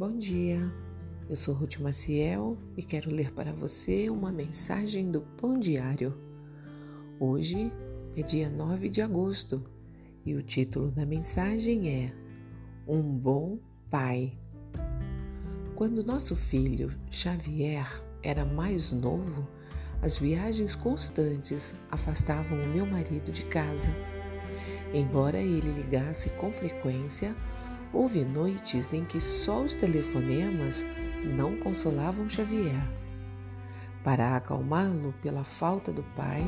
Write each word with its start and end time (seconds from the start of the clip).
Bom 0.00 0.16
dia, 0.16 0.58
eu 1.28 1.36
sou 1.36 1.52
Ruth 1.52 1.76
Maciel 1.76 2.56
e 2.74 2.82
quero 2.82 3.10
ler 3.10 3.34
para 3.34 3.52
você 3.52 4.08
uma 4.08 4.32
mensagem 4.32 5.10
do 5.10 5.20
Pão 5.20 5.58
Diário. 5.58 6.16
Hoje 7.18 7.70
é 8.16 8.22
dia 8.22 8.48
9 8.48 8.88
de 8.88 9.02
agosto 9.02 9.62
e 10.24 10.34
o 10.34 10.42
título 10.42 10.90
da 10.90 11.04
mensagem 11.04 11.90
é 11.90 12.14
Um 12.88 13.02
Bom 13.02 13.58
Pai. 13.90 14.32
Quando 15.76 16.02
nosso 16.02 16.34
filho 16.34 16.98
Xavier 17.10 17.86
era 18.22 18.46
mais 18.46 18.92
novo, 18.92 19.46
as 20.00 20.16
viagens 20.16 20.74
constantes 20.74 21.74
afastavam 21.90 22.56
o 22.58 22.68
meu 22.68 22.86
marido 22.86 23.30
de 23.30 23.44
casa. 23.44 23.94
Embora 24.94 25.36
ele 25.36 25.70
ligasse 25.70 26.30
com 26.30 26.50
frequência, 26.50 27.36
houve 27.92 28.24
noites 28.24 28.92
em 28.92 29.04
que 29.04 29.20
só 29.20 29.62
os 29.62 29.76
telefonemas 29.76 30.84
não 31.24 31.56
consolavam 31.56 32.28
Xavier. 32.28 32.82
Para 34.02 34.36
acalmá-lo 34.36 35.14
pela 35.20 35.44
falta 35.44 35.92
do 35.92 36.02
pai, 36.16 36.46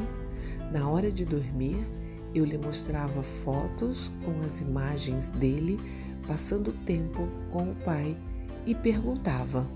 na 0.72 0.88
hora 0.88 1.10
de 1.10 1.24
dormir, 1.24 1.86
eu 2.34 2.44
lhe 2.44 2.56
mostrava 2.56 3.22
fotos 3.22 4.10
com 4.24 4.44
as 4.46 4.60
imagens 4.60 5.28
dele 5.28 5.78
passando 6.26 6.72
tempo 6.84 7.28
com 7.50 7.72
o 7.72 7.74
pai 7.74 8.16
e 8.64 8.74
perguntava: 8.74 9.66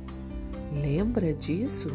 Lembra 0.72 1.34
disso? 1.34 1.88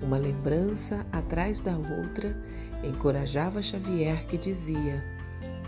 Uma 0.00 0.16
lembrança 0.16 1.04
atrás 1.12 1.60
da 1.60 1.76
outra 1.76 2.36
encorajava 2.84 3.62
Xavier, 3.62 4.24
que 4.26 4.38
dizia: 4.38 5.02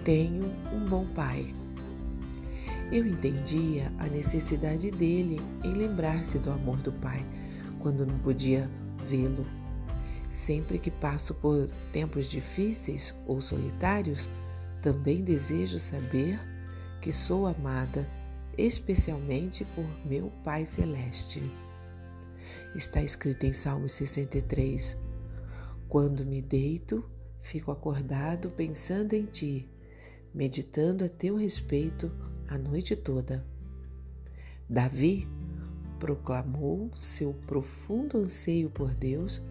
Tenho 0.04 0.44
um 0.72 0.84
bom 0.84 1.06
pai. 1.06 1.54
Eu 2.92 3.06
entendia 3.06 3.90
a 3.98 4.06
necessidade 4.06 4.90
dele 4.90 5.40
em 5.64 5.72
lembrar-se 5.72 6.38
do 6.38 6.50
amor 6.50 6.76
do 6.76 6.92
pai 6.92 7.24
quando 7.78 8.04
não 8.04 8.18
podia 8.18 8.70
vê-lo. 9.08 9.46
Sempre 10.30 10.78
que 10.78 10.90
passo 10.90 11.34
por 11.34 11.70
tempos 11.90 12.26
difíceis 12.26 13.14
ou 13.26 13.40
solitários, 13.40 14.28
também 14.82 15.24
desejo 15.24 15.78
saber 15.78 16.38
que 17.00 17.10
sou 17.10 17.46
amada, 17.46 18.06
especialmente 18.58 19.64
por 19.74 19.86
meu 20.04 20.30
Pai 20.44 20.66
Celeste. 20.66 21.42
Está 22.74 23.02
escrito 23.02 23.44
em 23.44 23.54
Salmo 23.54 23.88
63: 23.88 24.98
Quando 25.88 26.26
me 26.26 26.42
deito, 26.42 27.02
fico 27.40 27.70
acordado 27.70 28.50
pensando 28.50 29.14
em 29.14 29.24
ti, 29.24 29.66
meditando 30.34 31.04
a 31.04 31.08
teu 31.08 31.36
respeito 31.36 32.10
a 32.48 32.56
noite 32.56 32.96
toda. 32.96 33.44
Davi 34.68 35.28
proclamou 35.98 36.90
seu 36.96 37.32
profundo 37.46 38.18
anseio 38.18 38.70
por 38.70 38.94
Deus 38.94 39.42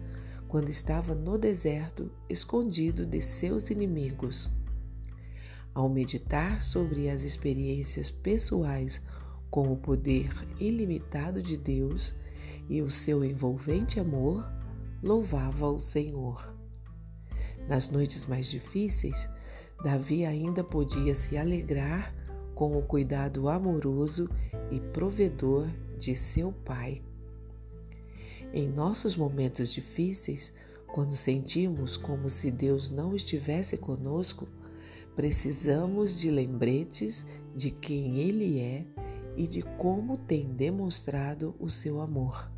quando 0.48 0.68
estava 0.68 1.14
no 1.14 1.38
deserto, 1.38 2.10
escondido 2.28 3.06
de 3.06 3.22
seus 3.22 3.70
inimigos. 3.70 4.50
Ao 5.72 5.88
meditar 5.88 6.62
sobre 6.62 7.08
as 7.08 7.22
experiências 7.22 8.10
pessoais 8.10 9.00
com 9.50 9.72
o 9.72 9.76
poder 9.76 10.30
ilimitado 10.60 11.42
de 11.42 11.56
Deus, 11.56 12.14
e 12.68 12.80
o 12.80 12.90
seu 12.90 13.24
envolvente 13.24 13.98
amor 13.98 14.46
louvava 15.02 15.68
o 15.70 15.80
Senhor. 15.80 16.54
Nas 17.68 17.88
noites 17.90 18.26
mais 18.26 18.46
difíceis, 18.46 19.28
Davi 19.82 20.24
ainda 20.24 20.62
podia 20.62 21.14
se 21.14 21.36
alegrar 21.36 22.14
com 22.54 22.78
o 22.78 22.82
cuidado 22.82 23.48
amoroso 23.48 24.28
e 24.70 24.78
provedor 24.78 25.66
de 25.98 26.14
seu 26.14 26.52
pai. 26.52 27.02
Em 28.52 28.68
nossos 28.68 29.16
momentos 29.16 29.72
difíceis, 29.72 30.52
quando 30.86 31.16
sentimos 31.16 31.96
como 31.96 32.28
se 32.28 32.50
Deus 32.50 32.90
não 32.90 33.16
estivesse 33.16 33.76
conosco, 33.76 34.46
precisamos 35.16 36.18
de 36.18 36.30
lembretes 36.30 37.26
de 37.56 37.70
quem 37.70 38.18
Ele 38.18 38.60
é 38.60 38.84
e 39.36 39.48
de 39.48 39.62
como 39.62 40.16
tem 40.16 40.46
demonstrado 40.46 41.54
o 41.58 41.70
seu 41.70 42.00
amor. 42.00 42.50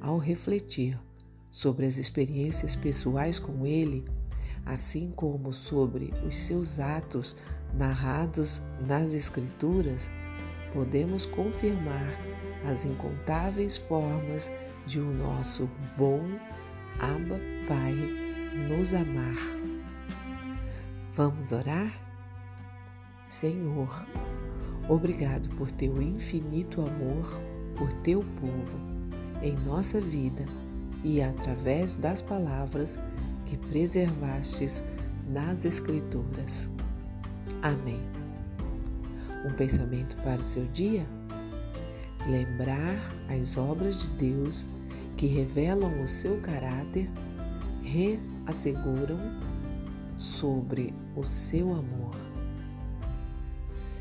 Ao 0.00 0.18
refletir 0.18 1.00
sobre 1.50 1.86
as 1.86 1.96
experiências 1.96 2.76
pessoais 2.76 3.38
com 3.38 3.66
ele, 3.66 4.04
assim 4.64 5.10
como 5.10 5.52
sobre 5.52 6.12
os 6.26 6.36
seus 6.36 6.78
atos 6.78 7.36
narrados 7.72 8.62
nas 8.86 9.14
Escrituras, 9.14 10.08
podemos 10.72 11.26
confirmar 11.26 12.18
as 12.68 12.84
incontáveis 12.84 13.76
formas 13.76 14.50
de 14.86 15.00
o 15.00 15.12
nosso 15.12 15.68
bom 15.96 16.22
Abba 16.98 17.40
Pai 17.66 17.94
nos 18.68 18.94
amar. 18.94 19.36
Vamos 21.12 21.52
orar? 21.52 21.92
Senhor, 23.26 24.06
obrigado 24.88 25.48
por 25.56 25.70
teu 25.70 26.00
infinito 26.00 26.80
amor 26.80 27.54
por 27.76 27.92
teu 27.94 28.20
povo 28.20 28.78
em 29.42 29.54
nossa 29.56 30.00
vida 30.00 30.44
e 31.02 31.20
através 31.20 31.96
das 31.96 32.22
palavras 32.22 32.98
que 33.46 33.56
preservastes 33.56 34.82
nas 35.26 35.64
Escrituras. 35.64 36.70
Amém. 37.62 38.00
Um 39.46 39.52
pensamento 39.52 40.16
para 40.22 40.40
o 40.40 40.44
seu 40.44 40.66
dia? 40.66 41.06
Lembrar 42.26 42.96
as 43.28 43.56
obras 43.56 44.00
de 44.00 44.10
Deus 44.12 44.68
que 45.16 45.26
revelam 45.26 46.02
o 46.02 46.08
seu 46.08 46.40
caráter, 46.40 47.10
reasseguram 47.82 49.18
sobre 50.16 50.94
o 51.14 51.24
seu 51.24 51.72
amor. 51.72 52.14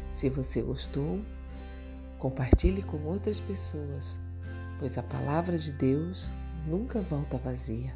Se 0.09 0.29
você 0.29 0.61
gostou, 0.61 1.21
compartilhe 2.17 2.81
com 2.81 2.97
outras 3.03 3.39
pessoas 3.39 4.17
pois 4.83 4.97
a 4.97 5.03
palavra 5.03 5.57
de 5.57 5.71
Deus 5.71 6.29
nunca 6.67 6.99
volta 6.99 7.37
vazia. 7.37 7.95